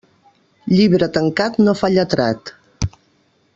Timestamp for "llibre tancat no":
0.71-1.77